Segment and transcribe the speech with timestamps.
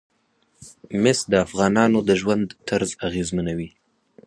[1.01, 3.69] مس د افغانانو د ژوند طرز اغېزمنوي.